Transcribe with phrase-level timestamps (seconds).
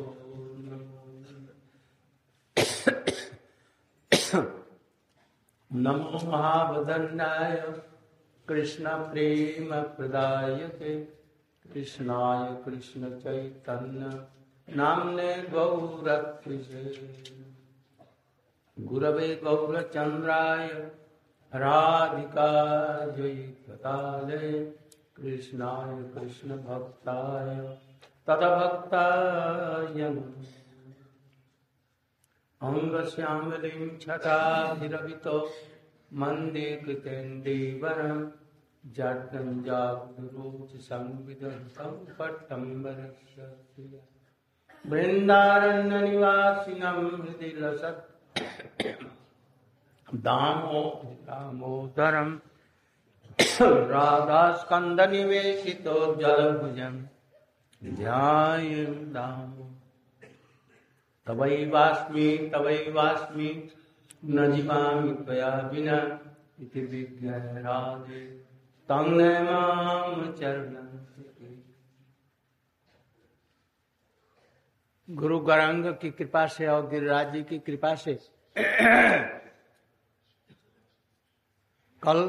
[5.74, 7.56] नमो महावदन्नाय
[8.50, 10.92] कृष्णप्रेमप्रदायते
[11.74, 14.10] कृष्णाय कृष्णचैतन्य
[14.76, 16.84] नाम्ने गौरक्षिषे
[18.80, 20.68] गुरवे गौरचन्द्राय
[21.54, 23.34] राधिकायै
[23.66, 24.50] कृताले
[25.18, 27.50] कृष्णाय कृष्णभक्ताय।
[28.28, 30.00] तदभक्ताय
[32.66, 35.38] अङ्गश्यामलिं छटाभिरवितो
[36.14, 38.20] मन्दे कृतेन्दीवरं
[38.98, 40.72] जड्डं जागुरुच
[42.20, 43.40] पट्टम्बरस्य
[47.22, 48.02] हृदि लसत्।
[50.26, 50.82] दामो
[51.28, 52.30] दामोदरं
[53.94, 56.96] राधास्कन्दनिवेशितो जलभुजं।
[57.96, 59.66] ध्यायं दामो
[61.28, 63.50] तवैवास्मि तवैवास्मि,
[64.26, 65.98] न जीवामि त्वया विना
[66.60, 68.22] इति विज्ञाय राधे
[68.90, 69.12] तं
[69.46, 70.84] माँ चरणं
[75.10, 78.14] गुरु गौरांग की कृपा से और गिरिराज जी की कृपा से
[82.04, 82.22] कल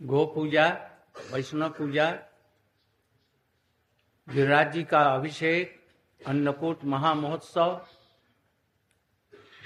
[0.00, 0.66] गो पूजा,
[1.32, 2.10] वैष्णव पूजा,
[4.28, 5.79] गिरिराज जी का अभिषेक
[6.26, 7.86] अन्नकूट महामहोत्सव,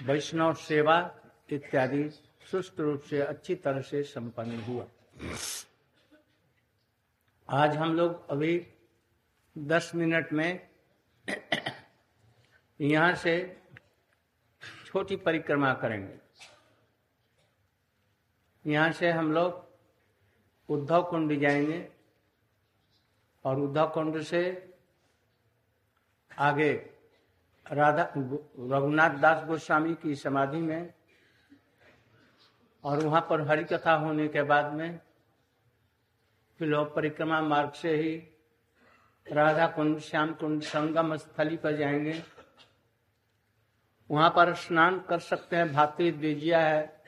[0.02, 0.96] वैष्णव सेवा
[1.52, 2.08] इत्यादि
[2.50, 4.86] सुस्त रूप से अच्छी तरह से संपन्न हुआ।
[7.48, 8.66] आज हम लोग अभी
[9.58, 10.68] दस मिनट में
[12.80, 13.34] यहाँ से
[14.86, 16.18] छोटी परिक्रमा करेंगे।
[18.64, 19.64] यहाँ से हम लोग
[20.68, 21.88] उद्धव कुंड जाएँगे
[23.44, 24.73] और उद्धव कुंड से
[26.38, 26.90] आगे
[27.72, 28.12] राधा,
[28.58, 30.94] रघुनाथ दास गोस्वामी की समाधि में
[32.84, 35.00] और वहाँ पर हरि कथा होने के बाद में
[36.58, 38.16] फिर परिक्रमा मार्ग से ही
[39.32, 42.22] राधा कुंड श्याम कुंड संगम स्थली पर जाएँगे।
[44.10, 47.02] वहाँ पर स्नान कर सकते हैं, भातृ द्विजिया है।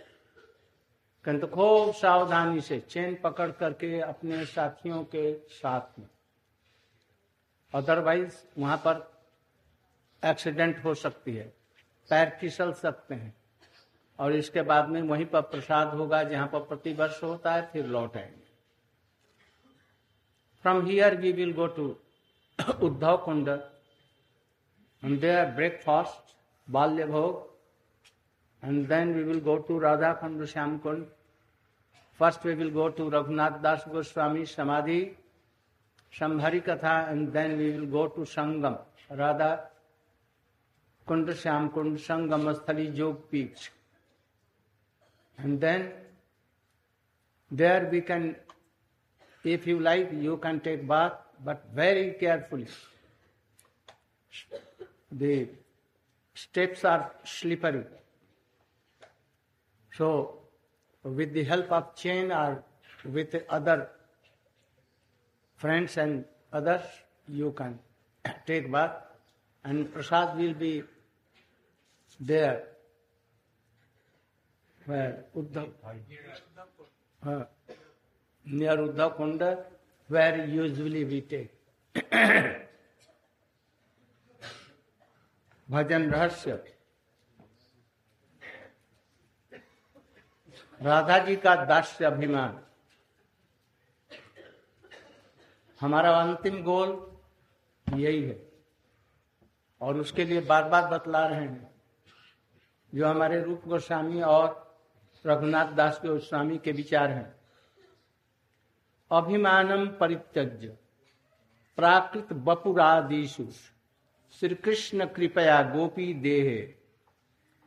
[1.25, 6.08] किंतु खूब सावधानी से चेन पकड़ करके अपने साथियों के साथ में।
[7.75, 9.16] अदरवाइज़ वहाँ पर
[10.22, 11.44] एक्सीडेंट हो सकती है,
[12.10, 13.34] पैर फिसल सकते हैं,
[14.19, 17.87] और इसके बाद में वहीं पर प्रसाद होगा, जहाँ पर प्रति वर्ष होता है, फिर
[17.87, 18.44] लौट आएँगे।
[20.65, 21.88] From here we will go to
[22.82, 23.49] Uddhav Kund
[25.03, 26.34] breakfast
[26.69, 31.05] Balya Bhog and then we will go to Radha Kund Shyam Kund
[32.21, 35.00] first we will go to Raghunath Das Goswami samadhi
[36.12, 38.76] संभरी katha and then we will go to Sangam
[39.16, 39.55] Radha
[41.11, 43.71] radha kund shyam kund sangam sthali jog peaks
[45.39, 45.93] and then
[47.50, 48.37] there we can
[49.44, 51.12] if you like you can take bath
[51.44, 52.67] but very carefully.
[55.12, 55.49] The
[56.34, 57.84] steps are slippery.
[59.94, 60.38] So,
[61.03, 62.65] with the help of chain or
[63.05, 63.88] with other
[65.56, 66.83] friends and others,
[67.28, 67.78] you can
[68.47, 68.93] take bath.
[69.65, 70.84] And prasad will be
[72.21, 72.62] there
[74.84, 75.69] where Uddhav,
[77.22, 77.44] uh,
[78.47, 79.59] near Uddhav Kunda,
[80.09, 81.50] where usually we take.
[85.69, 86.53] Bhajan Rahasya
[90.81, 92.58] Radha ji का दास्य अभिमान
[95.81, 96.91] हमारा अंतिम गोल
[97.87, 98.38] यही है
[99.81, 101.75] और उसके लिए बार बार बतला रहे हैं
[102.93, 104.77] जो हमारे रूप गोस्वामी और
[105.25, 107.35] रघुनाथ दास गोस्वामी के विचार हैं।
[109.11, 110.77] अभिमानम परित्यज्य,
[111.79, 113.44] प्राकृत बपुरादिशु
[114.41, 116.59] श्री कृष्ण कृपया गोपी देहे,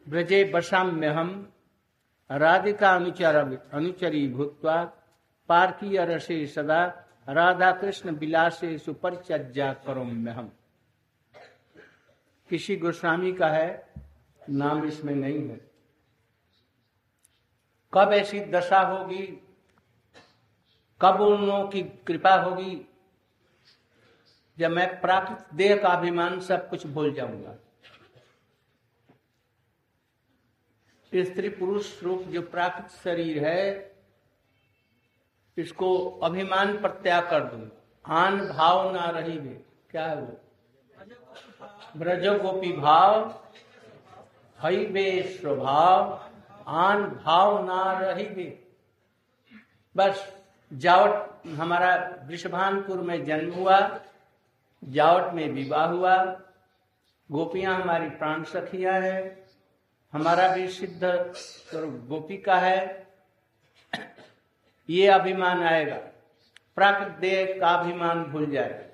[0.07, 1.53] ब्रजे बसाम्य हम
[2.29, 3.35] राधिका अनुचर
[3.73, 4.83] अनुचरी भूतवा
[5.49, 6.85] पार्कीय रसे सदा
[7.27, 10.51] राधा कृष्ण विलासे सुपरिचर्या करोम्य हम
[12.49, 13.88] किसी गोस्वामी का है
[14.49, 15.71] नाम इसमें नहीं है।
[17.93, 19.43] कब ऐसी दशा होगी?
[21.01, 22.85] कब उन लोगों की कृपा होगी?
[24.57, 27.55] जब मैं प्राकृत देह का अभिमान सब कुछ भूल जाऊँगा।
[31.15, 33.95] स्त्री पुरुष रूप जो प्राकृत शरीर है,
[35.57, 37.69] इसको अभिमान पर त्याग कर दू।
[38.13, 39.55] आन भाव ना रही भी
[39.91, 40.41] क्या है वो?
[41.97, 43.43] ब्रजो गोपी भाव।
[44.63, 46.29] हई बे स्वभाव,
[46.67, 48.59] आन भाव ना रही भी
[49.97, 50.41] बस,
[50.73, 53.99] जावट हमारा वृषभानपुर में जन्म हुआ,
[54.83, 56.41] जावट में विवाह हुआ।
[57.31, 59.45] गोपियाँ हमारी प्राण सखिया है।
[60.13, 61.03] हमारा भी सिद्ध
[62.09, 63.07] गोपी का है।
[64.89, 65.95] ये अभिमान आएगा।
[66.75, 68.88] प्राकृत देह का अभिमान भूल जाएगा।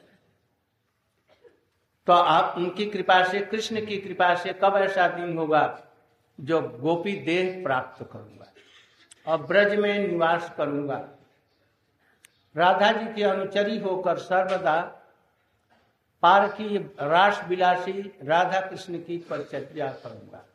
[2.07, 5.63] तो आप उनकी कृपा से, कृष्ण की कृपा से कब ऐसा दिन होगा
[6.39, 8.51] जो गोपी देह प्राप्त करूँगा
[9.27, 10.97] और ब्रज में निवास करूँगा?
[12.55, 14.81] राधा जी की अनुचरी होकर सर्वदा
[16.23, 20.45] पार की रास विलासी राधा कृष्ण की परिचर्या करूँगा।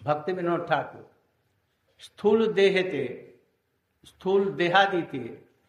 [0.00, 1.08] भक्ति विनोद ठाकुर,
[2.00, 3.04] स्थूल देहते
[4.04, 5.24] स्थूल देहादि थे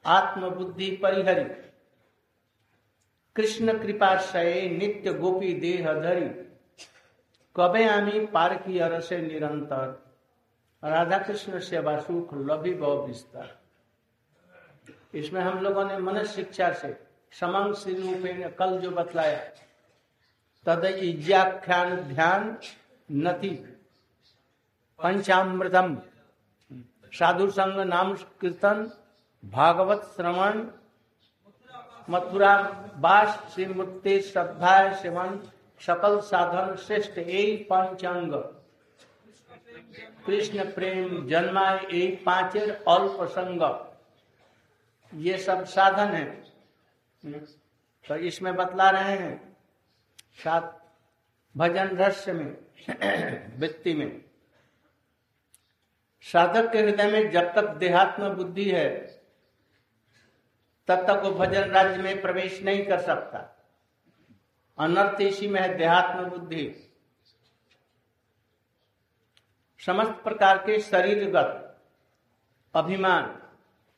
[0.05, 1.43] आत्मबुद्धि परिहरी।
[3.37, 6.27] कृष्ण कृपाशय नित्य गोपी देह धरी।
[7.55, 9.87] कबे आमी पार की अरसे निरंतर।
[10.83, 13.55] राधा कृष्ण सेवा सुख लभी विस्तार।
[15.13, 16.91] इसमें हम लोगों ने मन शिक्षा से
[17.31, 19.39] समंग श्री रूपे कल जो बतलाया
[20.65, 22.57] तद इज्याख्यान ध्यान
[23.09, 23.49] नति
[24.99, 25.95] पंचामृतम।
[27.13, 28.91] साधु संग नाम कीर्तन,
[29.43, 30.67] भागवत श्रवण
[32.09, 32.61] मथुरा
[32.97, 35.39] बास श्रीमूर्ति श्रद्धा शिवन
[35.79, 38.31] सकल साधन श्रेष्ठ यही पंचांग।
[40.25, 43.61] कृष्ण प्रेम जन्मा यही पांचेर अल्प संग।
[45.13, 46.25] ये सब साधन है।
[48.05, 49.57] तो इसमें बतला रहे हैं
[50.43, 50.73] सात
[51.57, 52.57] भजन रहस्य में
[53.59, 54.21] वृत्ति में।
[56.21, 59.16] साधक के हृदय में जब तक देहात्म बुद्धि है
[60.87, 63.65] तब तक वो भजन राज्य में प्रवेश नहीं कर सकता।
[64.77, 66.93] अनर्थ इसी में है देहात्म बुद्धि।
[69.79, 71.81] समस्त प्रकार के शरीरगत
[72.75, 73.41] अभिमान।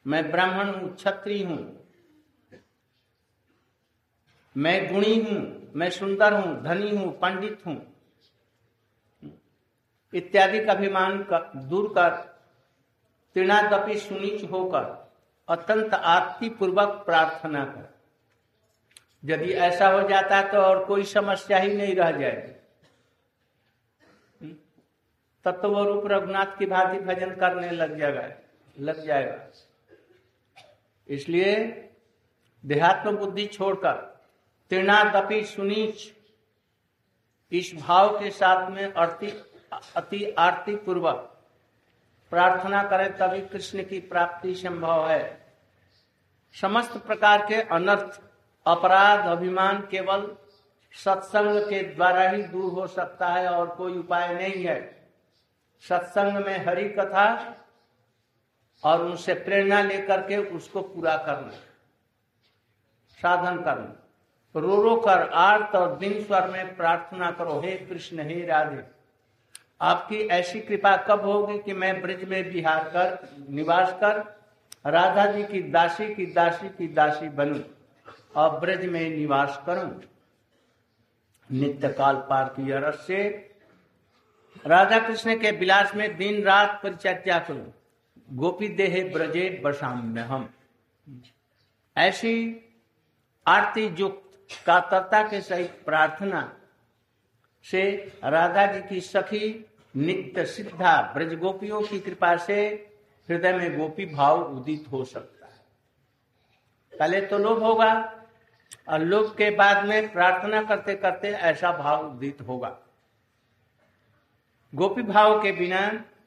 [0.07, 1.79] मैं ब्राह्मण हूँ छत्री हूँ।
[4.57, 7.77] मैं गुणी हूँ, मैं सुंदर हूँ, धनी हूँ, पंडित हूँ।
[10.13, 11.17] इत्यादि का अभिमान
[11.55, 12.09] दूर कर,
[13.35, 14.98] तृणादपि सुनीच होकर।
[15.49, 17.87] अत्यंत आरती पूर्वक प्रार्थना कर।
[19.23, 22.53] यदि ऐसा हो जाता तो और कोई समस्या ही नहीं रह जाएगी।
[25.45, 28.27] तब तो रूप रघुनाथ की भांति भजन करने लग जाएगा
[28.77, 29.37] लग जाएगा।
[31.09, 31.55] इसलिए
[32.63, 33.93] देहात्म बुद्धि छोड़कर
[34.71, 36.11] तृणादपि सुनीच
[37.51, 39.31] इस भाव के साथ में अति
[39.95, 41.25] अति आरती पूर्वक
[42.31, 45.38] प्रार्थना करें, तभी कृष्ण की प्राप्ति संभव है।
[46.55, 48.19] समस्त प्रकार के अनर्थ,
[48.65, 50.27] अपराध, अभिमान केवल
[50.93, 54.79] सत्संग के द्वारा ही दूर हो सकता है और कोई उपाय नहीं है।
[55.83, 57.27] सत्संग में हरि कथा
[58.83, 61.51] और उनसे प्रेरणा लेकर के उसको पूरा करना,
[63.19, 63.95] साधन करना।
[64.55, 68.83] रो रो कर आर्त और दिन स्वर में प्रार्थना करो, हे कृष्ण, हे राधे,
[69.81, 73.17] आपकी ऐसी कृपा कब होगी कि मैं ब्रज में बिहार कर,
[73.49, 74.23] निवास कर
[74.85, 77.59] राधा जी की दासी की दासी की दासी बनू
[78.35, 80.01] और ब्रज में निवास करूँ।
[81.51, 82.55] नित्य काल पार
[82.93, 83.27] से
[84.67, 87.73] राधा कृष्ण के विलास में दिन रात परिचर्या करूँ।
[88.31, 90.49] गोपी देहे ब्रजे बसाम्य हम।
[91.97, 92.35] ऐसी
[93.47, 96.57] आरती युक्त कातरता के सहित प्रार्थना
[97.65, 102.88] से राधा जी की सखी नित्य सिद्धा ब्रज गोपियों की कृपा से
[103.29, 107.93] हृदय में गोपी भाव उदित हो सकता है। पहले तो लोभ होगा
[108.89, 112.77] और लोभ के बाद में प्रार्थना करते करते ऐसा भाव उदित होगा।
[114.73, 115.79] गोपी भाव के बिना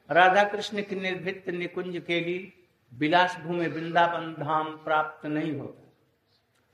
[0.09, 2.51] राधा कृष्ण की निर्भित निकुंज के लिए
[2.93, 5.79] विलास भूमि वृंदावन धाम प्राप्त नहीं होता।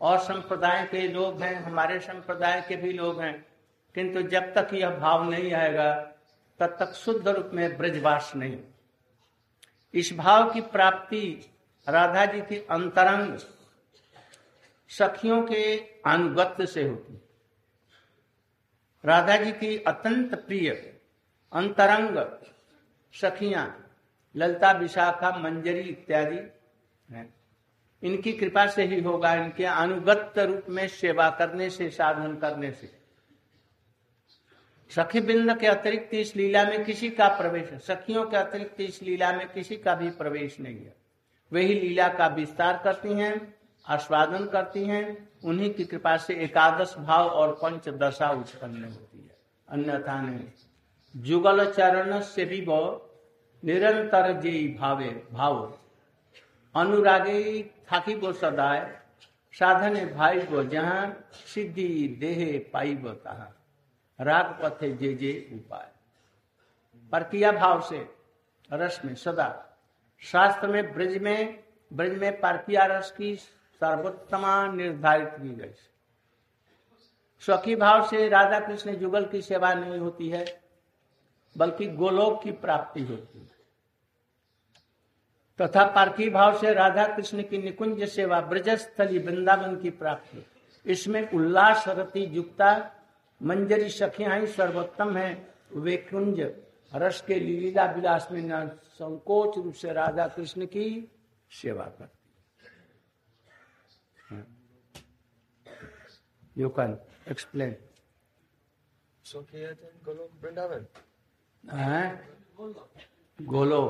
[0.01, 3.45] और संप्रदाय के लोग हैं, हमारे संप्रदाय के भी लोग हैं,
[3.95, 5.93] किंतु जब तक यह भाव नहीं आएगा,
[6.59, 8.57] तब तक शुद्ध रूप में ब्रजवास नहीं
[9.93, 11.51] इस भाव की प्राप्ति
[11.87, 13.37] राधा जी की अंतरंग
[14.89, 17.21] सखियों के अनुगत्य से होती
[19.03, 20.69] राधा जी की अत्यंत प्रिय
[21.53, 22.17] अंतरंग
[23.13, 23.91] सखियाँ,
[24.35, 26.39] ललता, विशाखा, मंजरी इत्यादि
[28.03, 32.98] इनकी कृपा से ही होगा, इनके अनुगत रूप में सेवा करने से, साधन करने से।
[34.95, 39.31] सखी बिंद के अतिरिक्त इस लीला में किसी का प्रवेश सखियों के अतिरिक्त इस लीला
[39.31, 40.95] में किसी का भी प्रवेश नहीं है।
[41.53, 43.55] वही लीला का विस्तार करती हैं,
[43.87, 49.37] आस्वादन करती हैं, उन्हीं की कृपा से एकादश भाव और पंच दशा उत्पन्न होती है।
[49.69, 50.45] अन्यथा नहीं।
[51.15, 53.09] जुगल चरण से भी वो
[53.65, 55.77] निरंतर जी भावे, भाव।
[56.75, 58.99] अनुरागे थाकी को सदाय
[59.53, 63.58] साधने भाई को जहाँ, सिद्धि देहे पाई वो तहा।
[64.21, 65.87] राग पथे जे जे उपाय।
[67.11, 68.15] पर किया भाव से,
[68.73, 69.77] रस में, सदा।
[70.21, 75.73] शास्त्र में, ब्रज में ब्रज में परकिया रस की सर्वोत्तमा निर्धारित की गई
[77.39, 80.61] स्वकी भाव से राधा कृष्ण जुगल की सेवा नहीं होती है,
[81.57, 83.59] बल्कि गोलोक की प्राप्ति होती है।
[85.61, 90.45] तथा पार्थिव भाव से राधा कृष्ण की निकुंज सेवा ब्रजस्थली वृंदावन की प्राप्ति।
[90.85, 92.95] इसमें उल्लास रति युक्ता
[93.41, 95.29] मंजरी सखिया ही सर्वोत्तम है।
[95.75, 96.39] वे कुंज
[96.93, 100.85] रस के लीला विलास में न संकोच रूप से राधा कृष्ण की
[101.51, 102.17] सेवा करती
[106.57, 106.97] you can
[107.31, 107.75] explain
[113.41, 113.81] Goloka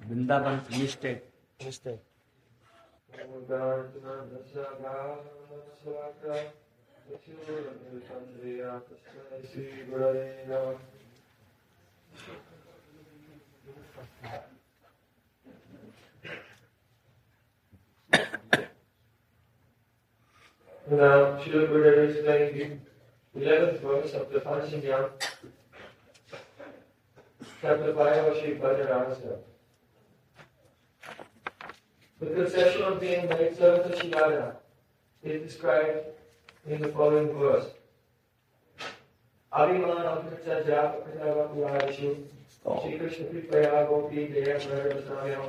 [0.00, 0.60] Vrindavan.
[0.78, 1.32] Mistake.
[1.64, 2.00] Mistake.
[7.10, 7.18] Now,
[21.40, 22.80] Srila Gurudev is explaining
[23.34, 25.10] the 11th verse of the Panchanyam,
[27.60, 29.38] chapter 5 of Sri Bhajarasa.
[32.20, 34.56] The conception of being made servant to Shri
[35.22, 36.06] is described
[36.66, 37.66] in the following verse.
[39.52, 42.08] Abhimana अपना japa अपना वाकुआरिशु
[42.64, 45.48] श्री कृष्ण की प्रया गोपी देह मरण साम्यों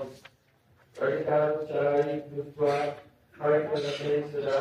[1.00, 1.20] hari
[1.70, 2.76] चारी भूतवा
[3.40, 4.58] hari प्रदर्शने सदा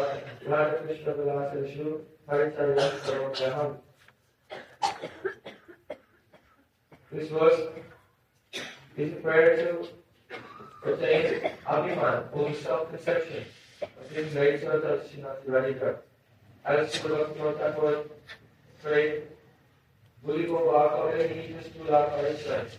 [7.13, 7.61] This verse
[8.97, 9.89] is a prayer to
[10.83, 13.45] pertain Abhimana, or self-perception,
[13.83, 15.97] of his nature that she not radicate.
[16.65, 18.05] As Srimati Thakur
[18.83, 19.23] prayed,
[20.25, 22.79] Buli ko baakare he is to laugh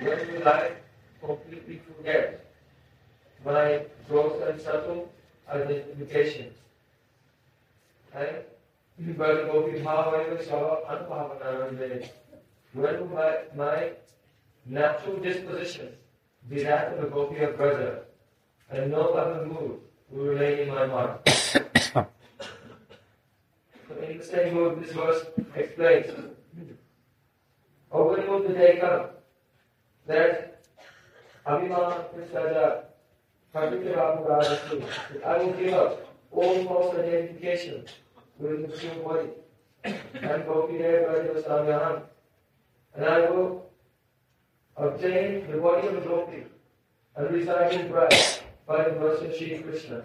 [0.00, 0.70] When will I
[1.20, 2.46] completely forget
[3.44, 5.12] my gross and subtle
[5.50, 6.56] identifications?
[8.14, 8.44] And
[9.18, 12.08] but Gopi Bhavaya Sava Anubhavana
[12.72, 13.90] When will my, my
[14.64, 15.92] natural disposition
[16.48, 18.00] be that of a Gopi Braja,
[18.70, 19.80] and no other mood
[20.10, 21.43] will remain in my mind.
[24.28, 26.06] The same mood, this verse explains.
[28.46, 29.06] The day come
[30.06, 30.62] that
[31.46, 32.84] Abhimana Kristaja,
[33.52, 33.66] that
[35.24, 37.84] I will give up all false identification
[38.38, 39.28] with the pure body
[39.84, 42.02] and Gopi there Braja Samyaham,
[42.94, 43.70] and I will
[44.76, 46.44] obtain the body of the Gopi
[47.16, 50.04] and reside in Braj by the mercy of Shri Krishna.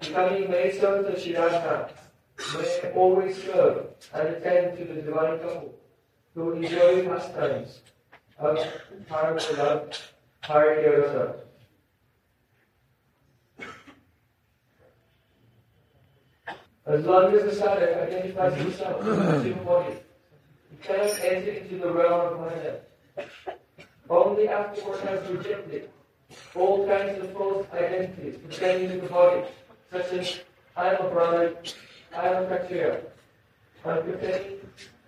[0.00, 1.90] Becoming maidservant of Shri Radha,
[2.54, 5.74] may always serve and attend to the divine couple
[6.34, 7.80] who enjoy pastimes
[8.38, 8.58] of
[9.08, 9.98] Paramahansa,
[10.44, 11.34] Haridhyasa.
[16.86, 19.96] As long as the sadhak identifies himself with the body,
[20.70, 22.76] he cannot enter into the realm of Maya.
[24.08, 25.90] Only after one has rejected
[26.54, 29.42] all kinds of false identities pertaining to the body,
[29.92, 30.40] such as
[30.76, 31.56] I am a Brahmin,
[32.16, 33.00] I am a Kshatriya,
[33.84, 34.60] and pertaining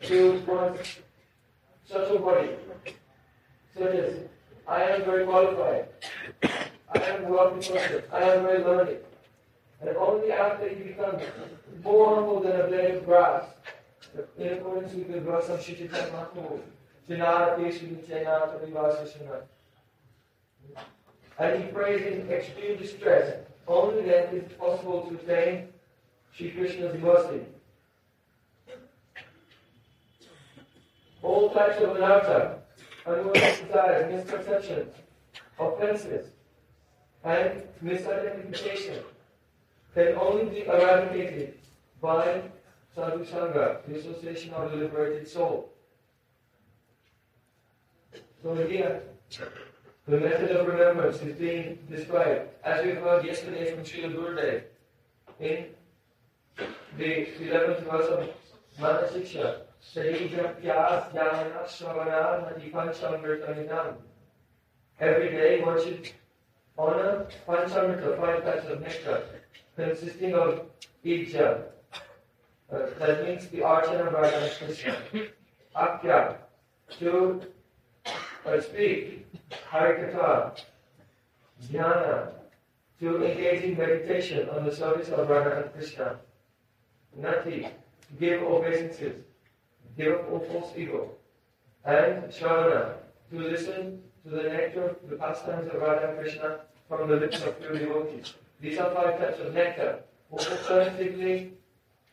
[0.03, 0.99] to one's
[1.85, 2.51] social body,
[3.77, 4.17] such as
[4.69, 5.89] I am very qualified,
[6.43, 8.99] I am wealthy person, I am very learned.
[9.81, 11.23] And only after he becomes
[11.83, 13.45] more humble than a blade of grass,
[14.39, 16.61] in accordance with the verse of Shishita Mahaprabhu,
[21.39, 23.37] and he prays in extreme distress.
[23.67, 25.69] Only then is it possible to attain
[26.35, 27.41] Sri Krishna's mercy.
[31.23, 32.59] All types of anartha,
[33.05, 34.95] unwanted desires, misconceptions,
[35.59, 36.27] offenses,
[37.25, 39.03] and misidentification
[39.95, 41.59] can only be eradicated
[42.01, 42.43] by
[42.95, 45.69] sadhu sangha, the association of the liberated soul.
[48.43, 49.03] So here,
[50.09, 54.63] the method of remembrance is being described, as we heard yesterday from Srila Gurudev,
[55.39, 55.69] in the 11th verse of
[58.81, 59.61] Manasiksha.
[59.81, 63.97] Sharijatyas jnana shravana nati panchamritaminam.
[65.01, 66.11] Every day one should
[66.77, 69.23] honor panchamrita, five types of nectar,
[69.77, 70.67] consisting of
[71.05, 71.63] ija,
[72.73, 74.97] uh, that means the archana Radha Krishna,
[75.75, 76.37] akya,
[76.99, 77.41] to
[78.47, 79.27] uh, speak,
[79.73, 80.61] harikatha,
[81.65, 82.33] jnana,
[83.01, 86.19] to engage in meditation on the service of Radha and Krishna,
[87.17, 87.69] nati,
[88.19, 89.23] give obeisances,
[89.97, 91.11] give up all false ego,
[91.85, 92.95] and shravana,
[93.31, 97.79] to listen to the nectar, the pastimes of Radha Krishna from the lips of pure
[97.79, 98.35] devotees.
[98.61, 100.01] These are five types of nectar.
[100.33, 101.53] Alternatively,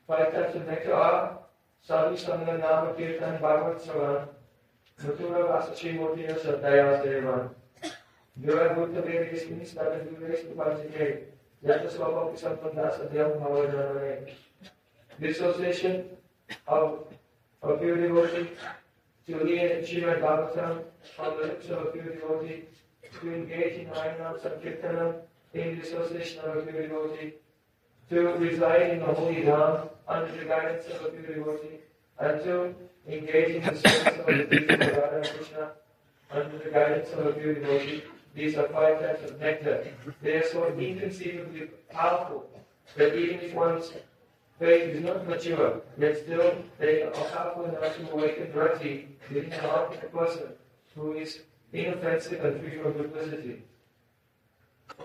[0.08, 1.39] five types of nectar are
[1.82, 4.27] Sadhu Sangha Nama Kirtan Bhagavat Savan,
[5.01, 7.50] Mathura Vasa Srimurti Sadhaya Sevan,
[8.42, 11.24] Vyura Bhutta Vedismin Stata Vyures Upajike,
[11.66, 14.30] Yata Swabha Pisampanda Sadhyam Bhavajanane.
[15.20, 16.06] The association
[16.68, 17.08] of
[17.64, 18.50] a pure devotee
[19.28, 20.84] to hear Srimad Bhagavatam
[21.16, 22.66] from the lips of a pure devotee,
[23.20, 25.16] to engage in Harinam Sankirtanam
[25.54, 27.34] in the association of a pure devotee,
[28.10, 31.80] to reside in the holy Dham under the guidance of a pure devotee,
[32.20, 32.76] and to
[33.08, 35.72] engage in the service of the deity of Radha Krishna
[36.32, 38.04] under the guidance of a pure devotee.
[38.36, 39.88] These are five types of nectar.
[40.22, 42.48] They are so inconceivably powerful
[42.96, 43.92] that even if one's
[44.60, 49.62] faith is not mature, yet still they are powerful enough to awaken rati within the
[49.62, 50.48] heart of a person
[50.96, 51.42] who is
[51.74, 53.64] inoffensive and free from duplicity.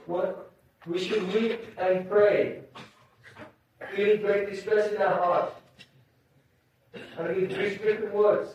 [0.07, 0.51] What
[0.87, 2.61] we should weep and pray,
[3.95, 5.55] feeling great distress in our heart,
[7.19, 8.55] and with grief-stricken words,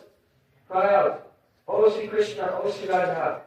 [0.68, 1.32] cry out,
[1.68, 3.42] O Sri Krishna, O Sri Radha,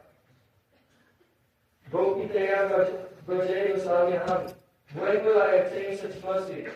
[1.92, 2.90] Gopiteya
[3.28, 4.54] Bhaje Vasamyaham,
[4.94, 6.68] when will I attain such mercy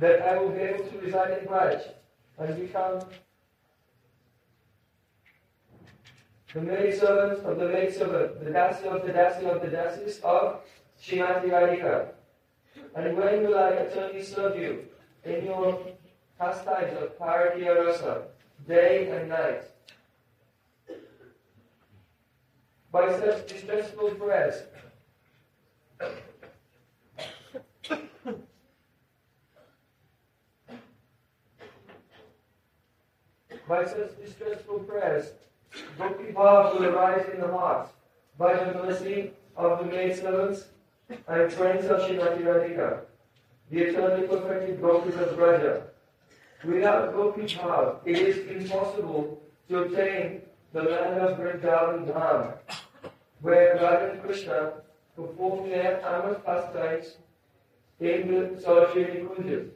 [0.00, 1.80] that I will be able to reside in Raj
[2.38, 3.00] and become
[6.52, 10.20] the maid servant of the maid servant, the dasi of the dasi of the dasis
[10.22, 10.60] of
[11.02, 12.08] Srimati Radhika.
[12.94, 14.84] And when will I eternally serve you
[15.24, 15.80] in your
[16.38, 18.22] pastimes of Paradiya Rasa,
[18.68, 19.62] day and night?
[22.92, 24.62] By such distressful prayers,
[33.68, 35.32] by such distressful prayers,
[35.98, 37.88] Bhakti Bhav will arise in the heart
[38.38, 40.66] by the mercy of the maidservants
[41.28, 43.00] and friends of Srimati Radhika,
[43.70, 45.82] the eternally perfected Gopis of Braja.
[46.64, 52.54] Without Gopi Bhav, it is impossible to obtain the land of Vrindavan Dham,
[53.40, 54.72] where Radha and Krishna
[55.16, 57.16] perform their amorous pastimes
[58.00, 59.70] in the solitary kunjas.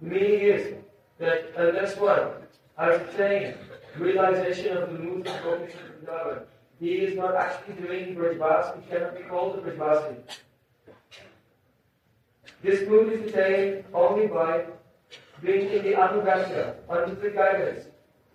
[0.00, 0.74] Meaning is
[1.18, 2.28] that unless one
[2.76, 3.56] has attained
[3.98, 6.42] realization of the mood of Gopi Vrindavan,
[6.78, 10.16] he is not actually doing Brajbas, he cannot be called a Brajbasi.
[12.62, 14.66] This mood is attained only by
[15.42, 17.86] being in the Anugasha, under the guidance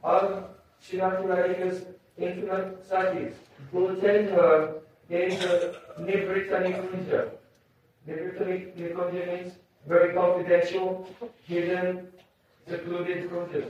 [0.04, 0.46] of
[0.84, 1.86] Srimati Radhika's
[2.18, 3.34] infinite Sakis,
[3.72, 4.76] who attend her
[5.10, 7.30] in the Nibrita Nikunja.
[8.08, 9.54] Nibrita Nikunja means
[9.88, 11.08] very confidential,
[11.44, 12.08] hidden,
[12.68, 13.70] secluded kunjas.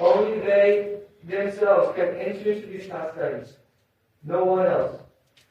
[0.00, 3.54] Only they themselves can enter into these pastimes,
[4.24, 5.00] no one else.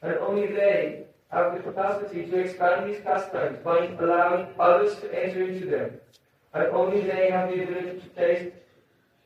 [0.02, 5.48] And only they have the capacity to expand these pastimes by allowing others to enter
[5.48, 5.90] into them.
[6.54, 8.54] And only they have the ability to taste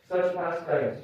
[0.09, 1.03] such pastimes.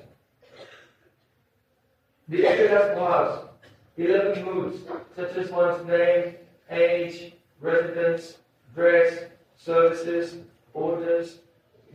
[2.29, 3.49] The Ekadas Bhavs,
[3.97, 4.79] 11 moods,
[5.17, 6.37] such as one's name,
[6.71, 8.39] age, residence,
[8.75, 9.25] dress,
[9.57, 10.37] services,
[10.73, 11.39] orders,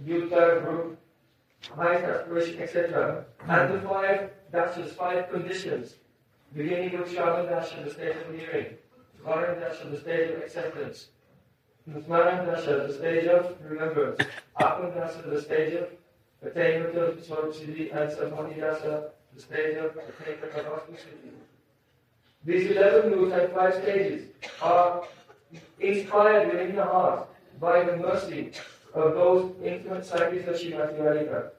[0.06, 1.00] Yuta group,
[1.76, 3.26] highest aspiration, etc.
[3.48, 5.96] And the five dashas, five conditions,
[6.56, 8.78] beginning with Shravan Dasha, the stage of hearing,
[9.26, 11.08] Varan Dasha, the stage of acceptance,
[11.90, 14.20] Nusmaran Dasha, the stage of remembrance,
[14.60, 15.88] Atman Dasha, the stage of
[16.44, 21.32] attainment of Siddhi, and Samadhi Dasha, the stage of attainment of Auspicity.
[22.46, 24.30] These 11 moods and five stages
[24.62, 25.04] are
[25.80, 27.28] inspired within the heart
[27.60, 28.52] by the mercy
[28.94, 31.52] of those intimate psyches of Srimati Radhika.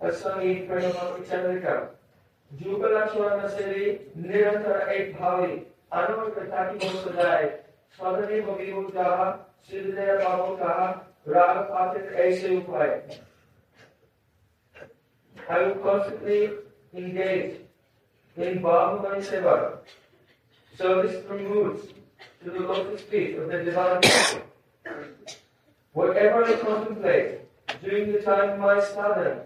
[0.00, 1.88] Has sung in Pranamati Chandrika.
[4.90, 5.52] एक भावी
[5.92, 7.44] अनोट कथा की बहुत सजाए
[7.96, 9.26] स्वदने बगी जाहा
[9.68, 13.18] Sridhar Babu Kaha, Raga Patit Aise Upai.
[15.48, 16.50] I will constantly
[16.94, 17.60] engage
[18.36, 19.78] in Bhagavani Seva,
[20.78, 21.97] service from roots
[22.44, 24.00] to the lotus feet of the divine.
[25.92, 27.40] Whatever I contemplate
[27.82, 29.42] during the time of my sadhana,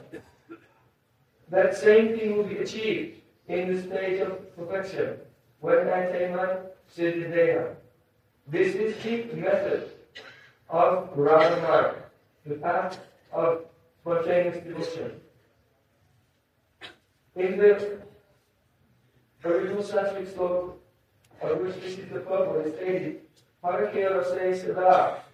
[1.50, 5.16] that same thing will be achieved in the stage of perfection
[5.60, 6.56] when I attain my
[6.96, 7.74] Siddhideha.
[8.48, 9.90] This is the method
[10.68, 11.94] of Radha
[12.44, 12.98] the path
[13.32, 13.64] of
[14.00, 15.12] spontaneous devotion.
[17.36, 17.98] In the
[19.44, 20.72] original Sanskrit sloka,
[21.42, 23.20] of which is the purport, it stated,
[23.62, 25.24] Parakela says that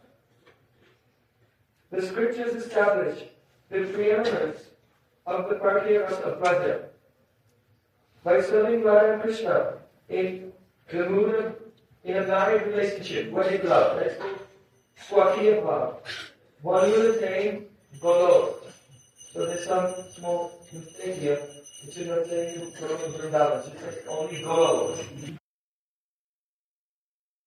[1.91, 3.25] the scriptures establish
[3.71, 4.61] the preeminence
[5.27, 6.89] of the Parkeras of pleasure.
[8.25, 9.75] By serving Radha and Krishna
[10.09, 10.53] in
[10.91, 11.57] the mood
[12.05, 14.39] in a married relationship, wedded love, that's called
[15.09, 15.97] Swakiya Bhav,
[16.63, 17.67] one will attain
[18.01, 18.55] Golok.
[19.33, 21.39] So there's some small mistake here.
[21.87, 25.39] It should not say Golok Vrindavan, it should say only Golok.